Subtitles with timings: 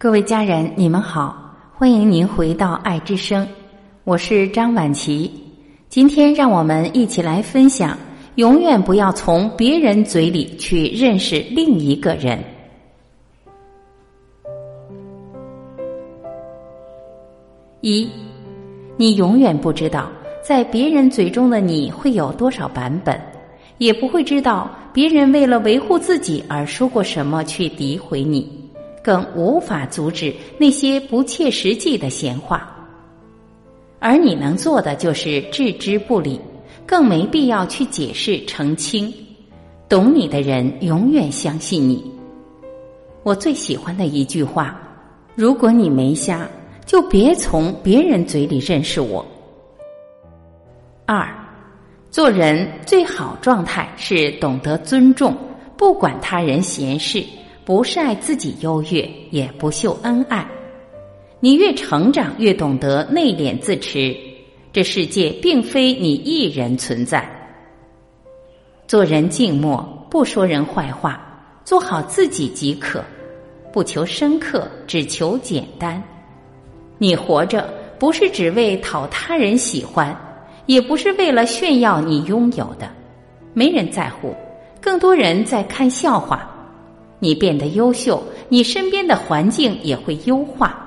[0.00, 3.44] 各位家人，你们好，欢迎您回到爱之声，
[4.04, 5.28] 我是张晚琪。
[5.88, 7.98] 今天让我们一起来分享：
[8.36, 12.38] 永远不要从别人嘴里去认识另一个人。
[17.80, 18.08] 一，
[18.96, 20.08] 你永远不知道，
[20.44, 23.20] 在别人嘴中的你会有多少版本，
[23.78, 28.67] 也不会知道别人为了维护自己而说过什么去诋毁你。
[29.02, 32.74] 更无法阻止那些不切实际的闲话，
[33.98, 36.40] 而你能做的就是置之不理，
[36.86, 39.12] 更没必要去解释澄清。
[39.88, 42.04] 懂你的人永远相信你。
[43.22, 44.78] 我最喜欢的一句话：
[45.34, 46.48] 如果你没瞎，
[46.84, 49.24] 就别从别人嘴里认识我。
[51.06, 51.26] 二，
[52.10, 55.34] 做人最好状态是懂得尊重，
[55.76, 57.24] 不管他人闲事。
[57.68, 60.48] 不晒自己优越，也不秀恩爱。
[61.38, 64.16] 你越成长，越懂得内敛自持。
[64.72, 67.28] 这世界并非你一人存在。
[68.86, 71.20] 做人静默，不说人坏话，
[71.62, 73.04] 做好自己即可。
[73.70, 76.02] 不求深刻，只求简单。
[76.96, 80.18] 你活着，不是只为讨他人喜欢，
[80.64, 82.90] 也不是为了炫耀你拥有的。
[83.52, 84.34] 没人在乎，
[84.80, 86.54] 更多人在看笑话。
[87.18, 90.84] 你变得优秀，你身边的环境也会优化。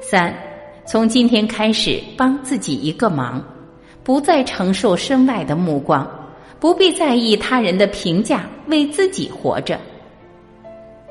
[0.00, 0.34] 三，
[0.86, 3.42] 从今天开始帮自己一个忙，
[4.02, 6.08] 不再承受身外的目光，
[6.60, 9.78] 不必在意他人的评价，为自己活着。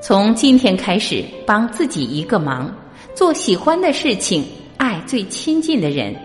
[0.02, 2.74] 从今天开始帮自己一个忙，
[3.14, 4.46] 做喜欢的事情，
[4.78, 6.16] 爱最亲近的人，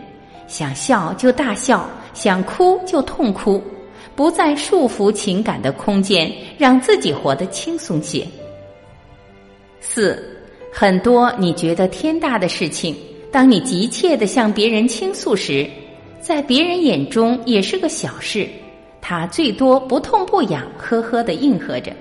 [0.46, 3.62] 想笑就大笑，想哭就痛哭。
[4.14, 8.26] 不再束缚情感的空间，让自己活得轻松些。
[9.80, 10.22] 四，
[10.72, 12.94] 很多你觉得天大的事情，
[13.30, 15.68] 当你急切的向别人倾诉时，
[16.20, 18.48] 在别人眼中也是个小事，
[19.00, 21.92] 他最多不痛不痒，呵呵的应和着，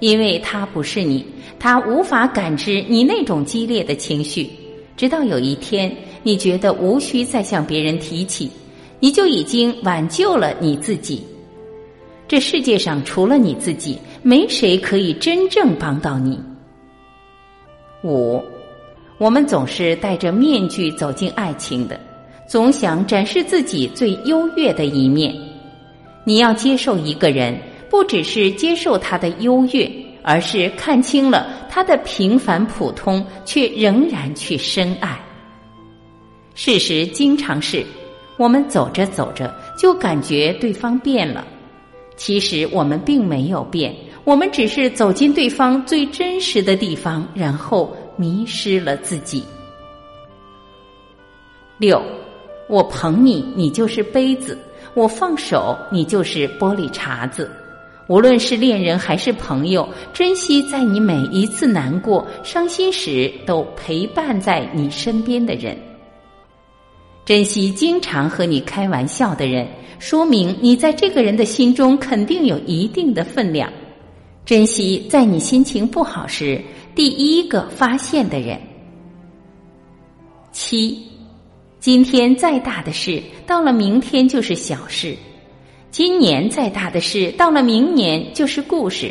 [0.00, 1.26] 因为他不是你，
[1.58, 4.48] 他无法感知你那种激烈的情绪。
[4.96, 8.50] 直到有一天，你觉得无需再向别人提起。
[9.00, 11.24] 你就已经挽救了你自己。
[12.26, 16.38] 这世界上除了你自己，没谁可以真正帮到你。
[18.04, 18.42] 五，
[19.16, 21.98] 我们总是戴着面具走进爱情的，
[22.46, 25.34] 总想展示自己最优越的一面。
[26.24, 27.58] 你要接受一个人，
[27.88, 29.90] 不只是接受他的优越，
[30.22, 35.18] 而是看清了他的平凡普通，却仍然去深爱。
[36.54, 37.86] 事实经常是。
[38.38, 41.44] 我们走着走着就感觉对方变了，
[42.16, 43.94] 其实我们并没有变，
[44.24, 49.42] 我们只是走进对方最真实的地方，然后迷失了自己。
[51.78, 52.00] 六，
[52.68, 54.56] 我捧你，你就是杯子；
[54.94, 57.50] 我放手，你就是玻璃碴子。
[58.06, 65.76] 无论是恋人还是朋友，珍惜在你每一次难过、伤心时都陪伴在你身边的人。
[67.28, 69.68] 珍惜经常和你开玩笑的人，
[69.98, 73.70] 说明你在这个人的心中肯定有一定的分量。
[74.46, 76.58] 珍惜在你心情不好时
[76.94, 78.58] 第一个发现的人。
[80.52, 80.98] 七，
[81.78, 85.14] 今天再大的事，到了明天就是小事；
[85.90, 89.10] 今年再大的事，到了明年就是故事；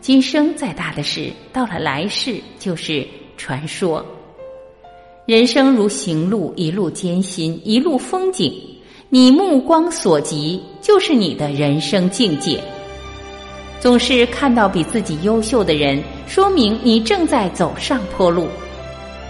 [0.00, 3.04] 今生再大的事，到了来世就是
[3.36, 4.06] 传说。
[5.26, 8.52] 人生如行路，一路艰辛，一路风景。
[9.08, 12.62] 你目光所及，就是你的人生境界。
[13.80, 18.44] 总是看到比自己优秀的人，说明你正在走上坡路；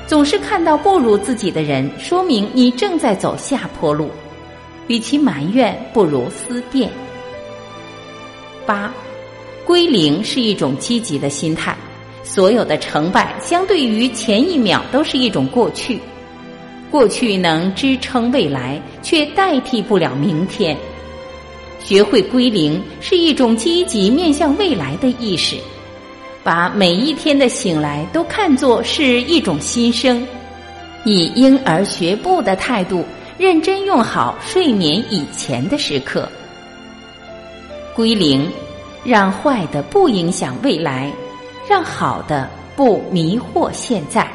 [0.04, 4.10] 总是看到不如自己的人，说明你正在走下坡路。
[4.88, 6.90] 与其埋怨，不如思辨。
[8.66, 8.92] 八，
[9.64, 11.76] 归零是一种积极的心态。
[12.34, 16.00] 所有的成败，相对于前一秒都是一种过去。
[16.90, 20.76] 过去能支撑未来，却代替不了明天。
[21.78, 25.54] 学会归零，是一种积极面向未来的意识。
[26.42, 30.26] 把每一天的醒来都看作是一种新生，
[31.04, 33.04] 以婴儿学步的态度，
[33.38, 36.28] 认真用好睡眠以前的时刻。
[37.94, 38.44] 归零，
[39.04, 41.12] 让坏的不影响未来。
[41.68, 44.28] 让好的不迷惑现在。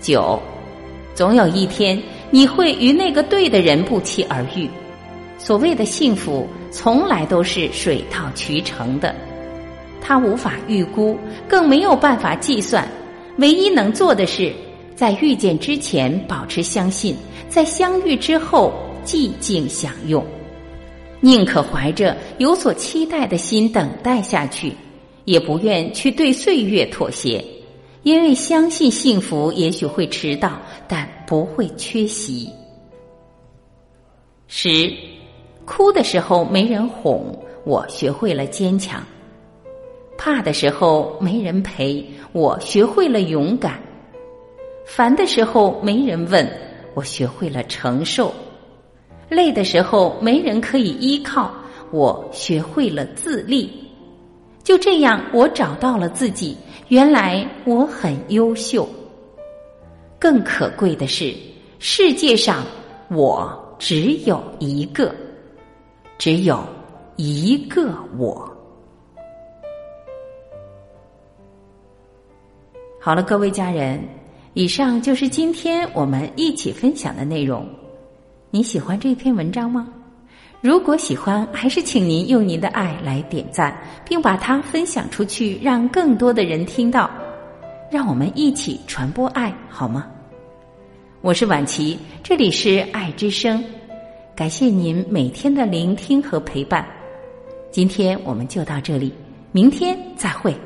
[0.00, 0.40] 九，
[1.14, 2.00] 总有一天
[2.30, 4.68] 你会与那个对的人不期而遇。
[5.38, 9.14] 所谓的幸福，从来都是水到渠成的。
[10.00, 12.86] 他无法预估，更没有办法计算。
[13.38, 14.52] 唯一能做的是，
[14.94, 17.16] 在遇见之前保持相信，
[17.48, 18.72] 在相遇之后
[19.04, 20.24] 寂静享用。
[21.20, 24.72] 宁可怀着有所期待的心等待下去，
[25.24, 27.44] 也不愿去对岁月妥协，
[28.02, 32.48] 因为相信幸福也许会迟到，但不会缺席。
[34.46, 34.92] 十，
[35.64, 39.00] 哭的时候没人哄，我学会了坚强；
[40.18, 43.72] 怕的时候没人陪，我学会了勇敢；
[44.84, 46.46] 烦的时候没人问，
[46.92, 48.30] 我学会了承受；
[49.30, 51.50] 累的时候没人可以依靠，
[51.90, 53.70] 我学会了自立。
[54.64, 56.56] 就这样，我找到了自己。
[56.88, 58.88] 原来我很优秀。
[60.18, 61.32] 更可贵的是，
[61.78, 62.64] 世界上
[63.10, 63.60] 我。
[63.76, 65.14] 只有一个，
[66.16, 66.64] 只有
[67.16, 68.50] 一个我。
[73.00, 74.00] 好了，各位家人，
[74.54, 77.68] 以上就是今天我们一起分享的内容。
[78.50, 79.92] 你喜欢这篇文章吗？
[80.64, 87.10] 如果喜欢，还是请您用您的爱来点赞，并把它分享出去，让更多的人听到。
[87.90, 90.06] 让我们一起传播爱，好吗？
[91.20, 93.62] 我是婉琪，这里是爱之声，
[94.34, 96.82] 感谢您每天的聆听和陪伴。
[97.70, 99.12] 今天我们就到这里，
[99.52, 100.56] 明天再会。